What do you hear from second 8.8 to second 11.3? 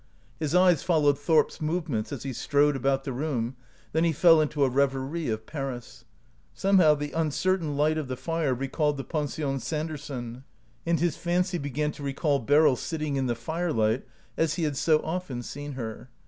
the Pension Sander son, and his